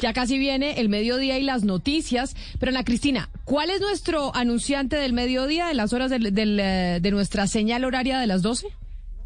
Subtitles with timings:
[0.00, 2.34] Ya casi viene el mediodía y las noticias.
[2.58, 6.26] Pero Ana Cristina, ¿cuál es nuestro anunciante del mediodía de las horas del,
[6.60, 8.68] eh, de nuestra señal horaria de las 12?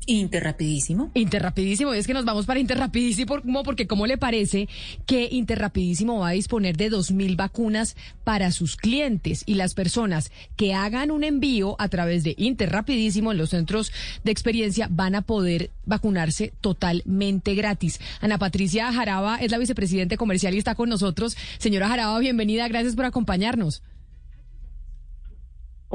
[0.07, 1.11] Interrapidísimo.
[1.15, 4.69] Interrapidísimo, es que nos vamos para Interrapidísimo porque ¿cómo le parece
[5.07, 10.31] que Interrapidísimo va a disponer de dos mil vacunas para sus clientes y las personas
[10.57, 13.93] que hagan un envío a través de Interrapidísimo en los centros
[14.25, 18.01] de experiencia van a poder vacunarse totalmente gratis.
[18.21, 21.37] Ana Patricia Jaraba es la vicepresidente comercial y está con nosotros.
[21.59, 23.83] Señora Jaraba, bienvenida, gracias por acompañarnos.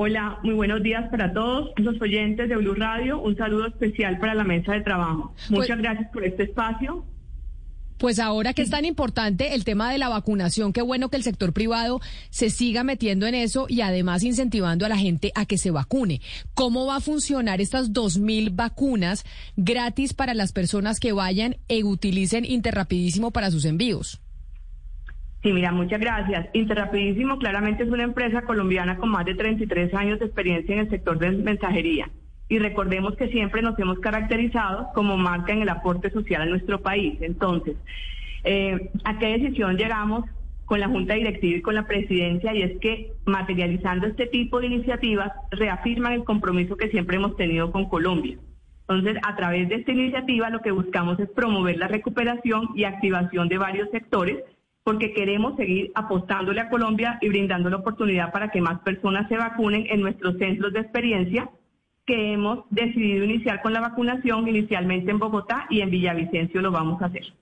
[0.02, 3.20] Hola, muy buenos días para todos los oyentes de Blue Radio.
[3.20, 5.34] Un saludo especial para la mesa de trabajo.
[5.35, 7.03] Pues Muchas gracias por este espacio.
[7.98, 11.23] Pues ahora que es tan importante el tema de la vacunación, qué bueno que el
[11.23, 11.99] sector privado
[12.30, 16.22] se siga metiendo en eso y además incentivando a la gente a que se vacune.
[16.53, 19.25] ¿Cómo va a funcionar estas dos mil vacunas
[19.58, 24.22] gratis para las personas que vayan e utilicen Interrapidísimo para sus envíos?
[25.42, 26.48] Sí, mira, muchas gracias.
[26.54, 30.90] Interrapidísimo claramente es una empresa colombiana con más de 33 años de experiencia en el
[30.90, 32.09] sector de mensajería.
[32.50, 36.81] Y recordemos que siempre nos hemos caracterizado como marca en el aporte social a nuestro
[36.81, 37.18] país.
[37.22, 37.78] Entonces,
[38.44, 40.26] eh, ¿a qué decisión llegamos
[40.66, 42.53] con la Junta Directiva y con la Presidencia?
[42.53, 47.72] Y es que materializando este tipo de iniciativas reafirman el compromiso que siempre hemos tenido
[47.72, 48.38] con Colombia.
[48.90, 53.48] Entonces, a través de esta iniciativa lo que buscamos es promover la recuperación y activación
[53.48, 54.40] de varios sectores
[54.83, 59.38] porque queremos seguir apostándole a Colombia y brindando la oportunidad para que más personas se
[59.38, 61.49] vacunen en nuestros centros de experiencia
[62.05, 67.02] que hemos decidido iniciar con la vacunación inicialmente en Bogotá y en Villavicencio lo vamos
[67.02, 67.33] a hacer.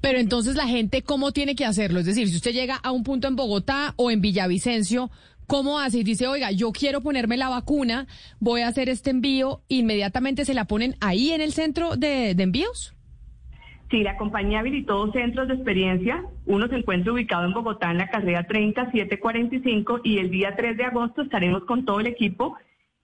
[0.00, 2.00] Pero entonces la gente, ¿cómo tiene que hacerlo?
[2.00, 5.10] Es decir, si usted llega a un punto en Bogotá o en Villavicencio,
[5.46, 5.98] ¿cómo hace?
[5.98, 8.06] Y dice, oiga, yo quiero ponerme la vacuna,
[8.40, 12.42] voy a hacer este envío, inmediatamente se la ponen ahí en el centro de, de
[12.42, 12.94] envíos.
[13.90, 16.24] Sí, la compañía habilitó centros de experiencia.
[16.46, 20.84] Uno se encuentra ubicado en Bogotá en la carrera 30745 y el día 3 de
[20.84, 22.56] agosto estaremos con todo el equipo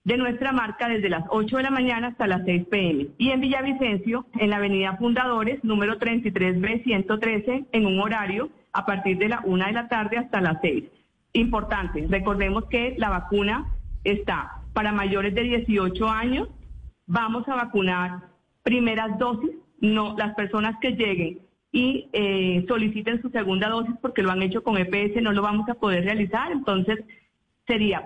[0.04, 3.08] de nuestra marca desde las 8 de la mañana hasta las 6 pm.
[3.18, 9.18] Y en Villavicencio, en la avenida Fundadores, número 33B 113, en un horario a partir
[9.18, 10.84] de la 1 de la tarde hasta las 6.
[11.32, 13.66] Importante, recordemos que la vacuna
[14.04, 16.48] está para mayores de 18 años.
[17.08, 18.20] Vamos a vacunar
[18.62, 19.50] primeras dosis
[19.80, 21.40] no las personas que lleguen
[21.72, 25.68] y eh, soliciten su segunda dosis porque lo han hecho con EPS no lo vamos
[25.68, 26.50] a poder realizar.
[26.52, 27.04] Entonces
[27.66, 28.04] sería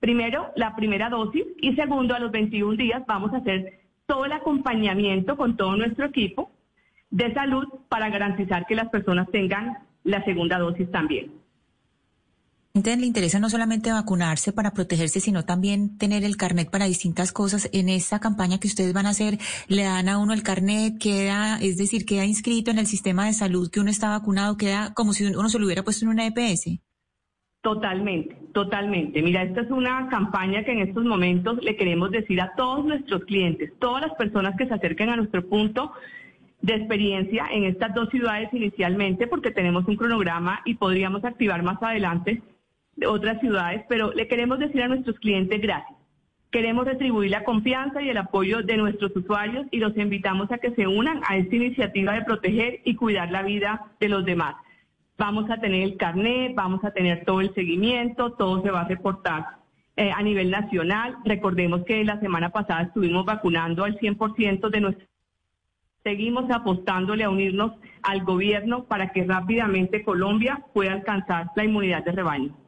[0.00, 4.32] primero la primera dosis y segundo a los 21 días vamos a hacer todo el
[4.32, 6.50] acompañamiento con todo nuestro equipo
[7.10, 11.41] de salud para garantizar que las personas tengan la segunda dosis también
[12.74, 17.68] le interesa no solamente vacunarse para protegerse, sino también tener el carnet para distintas cosas.
[17.74, 19.38] En esta campaña que ustedes van a hacer,
[19.68, 23.34] le dan a uno el carnet, queda, es decir, queda inscrito en el sistema de
[23.34, 26.26] salud que uno está vacunado, queda como si uno se lo hubiera puesto en una
[26.26, 26.78] EPS.
[27.60, 29.22] Totalmente, totalmente.
[29.22, 33.24] Mira, esta es una campaña que en estos momentos le queremos decir a todos nuestros
[33.26, 35.92] clientes, todas las personas que se acerquen a nuestro punto
[36.62, 41.80] de experiencia en estas dos ciudades inicialmente, porque tenemos un cronograma y podríamos activar más
[41.82, 42.40] adelante
[42.96, 45.98] de otras ciudades, pero le queremos decir a nuestros clientes gracias.
[46.50, 50.72] Queremos retribuir la confianza y el apoyo de nuestros usuarios y los invitamos a que
[50.72, 54.56] se unan a esta iniciativa de proteger y cuidar la vida de los demás.
[55.16, 58.88] Vamos a tener el carnet, vamos a tener todo el seguimiento, todo se va a
[58.88, 59.46] reportar
[59.96, 61.16] eh, a nivel nacional.
[61.24, 65.08] Recordemos que la semana pasada estuvimos vacunando al 100% de nuestros...
[66.02, 67.72] Seguimos apostándole a unirnos
[68.02, 72.61] al gobierno para que rápidamente Colombia pueda alcanzar la inmunidad de rebaño.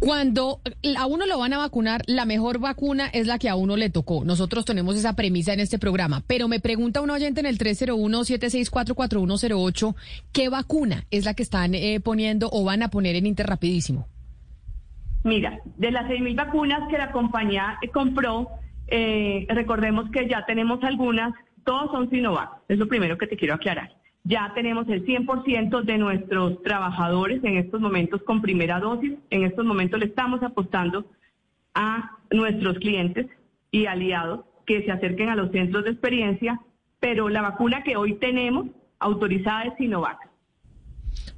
[0.00, 0.60] Cuando
[0.96, 3.90] a uno lo van a vacunar, la mejor vacuna es la que a uno le
[3.90, 4.24] tocó.
[4.24, 6.22] Nosotros tenemos esa premisa en este programa.
[6.26, 9.94] Pero me pregunta un oyente en el 301-764-4108,
[10.32, 14.08] ¿qué vacuna es la que están eh, poniendo o van a poner en Interrapidísimo?
[15.22, 18.48] Mira, de las 6.000 vacunas que la compañía compró,
[18.86, 22.52] eh, recordemos que ya tenemos algunas, todos son Sinovac.
[22.68, 23.99] Es lo primero que te quiero aclarar.
[24.24, 29.14] Ya tenemos el 100% de nuestros trabajadores en estos momentos con primera dosis.
[29.30, 31.06] En estos momentos le estamos apostando
[31.74, 33.26] a nuestros clientes
[33.70, 36.60] y aliados que se acerquen a los centros de experiencia,
[37.00, 38.66] pero la vacuna que hoy tenemos
[38.98, 40.29] autorizada es Sinovac.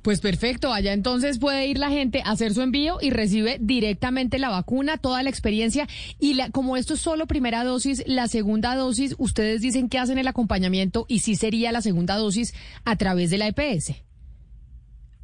[0.03, 4.39] Pues perfecto, allá entonces puede ir la gente a hacer su envío y recibe directamente
[4.39, 5.87] la vacuna, toda la experiencia.
[6.19, 10.19] Y la, como esto es solo primera dosis, la segunda dosis, ustedes dicen que hacen
[10.19, 12.55] el acompañamiento y sí sería la segunda dosis
[12.85, 14.03] a través de la EPS.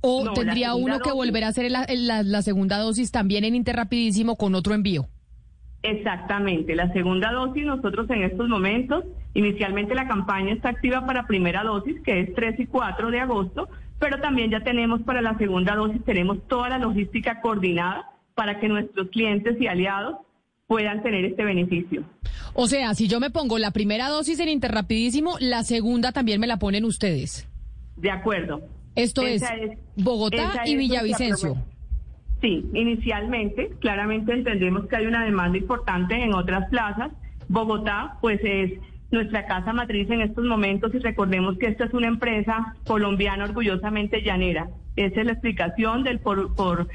[0.01, 1.87] ¿O tendría uno que volver a hacer la,
[2.23, 5.09] la segunda dosis también en Interrapidísimo con otro envío?
[5.83, 9.05] Exactamente, la segunda dosis nosotros en estos momentos,
[9.35, 13.69] inicialmente la campaña está activa para primera dosis, que es 3 y 4 de agosto,
[13.99, 18.69] pero también ya tenemos para la segunda dosis, tenemos toda la logística coordinada para que
[18.69, 20.17] nuestros clientes y aliados
[20.67, 22.05] puedan tener este beneficio.
[22.55, 26.47] O sea, si yo me pongo la primera dosis en Interrapidísimo, la segunda también me
[26.47, 27.49] la ponen ustedes.
[27.97, 28.63] De acuerdo.
[28.95, 29.43] Esto es,
[29.97, 31.57] Bogotá y Villavicencio.
[32.41, 37.11] Sí, inicialmente, claramente entendemos que hay una demanda importante en otras plazas.
[37.49, 38.73] Bogotá, pues es
[39.11, 44.23] nuestra casa matriz en estos momentos y recordemos que esta es una empresa colombiana orgullosamente
[44.23, 44.69] llanera.
[44.97, 46.89] Esa es la explicación del por, por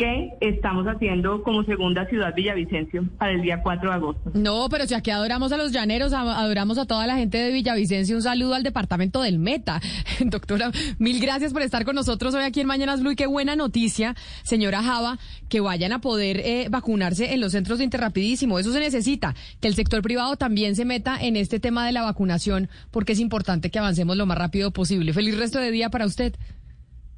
[0.00, 4.30] que estamos haciendo como segunda ciudad Villavicencio para el día 4 de agosto.
[4.32, 8.16] No, pero si aquí adoramos a los llaneros, adoramos a toda la gente de Villavicencio,
[8.16, 9.78] un saludo al departamento del Meta.
[10.24, 13.56] Doctora, mil gracias por estar con nosotros hoy aquí en Mañanas Blue y qué buena
[13.56, 15.18] noticia, señora Java,
[15.50, 18.58] que vayan a poder eh, vacunarse en los centros de Interrapidísimo.
[18.58, 22.00] Eso se necesita, que el sector privado también se meta en este tema de la
[22.00, 25.12] vacunación, porque es importante que avancemos lo más rápido posible.
[25.12, 26.36] Feliz resto de día para usted.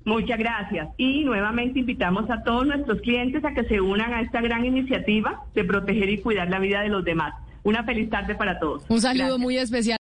[0.05, 0.89] Muchas gracias.
[0.97, 5.45] Y nuevamente invitamos a todos nuestros clientes a que se unan a esta gran iniciativa
[5.55, 7.35] de proteger y cuidar la vida de los demás.
[7.63, 8.85] Una feliz tarde para todos.
[8.89, 9.99] Un saludo muy especial.